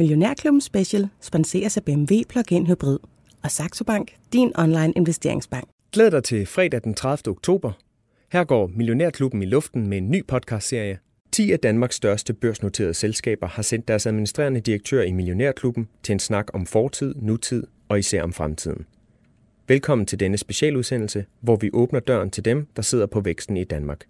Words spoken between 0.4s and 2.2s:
Special sponseres af BMW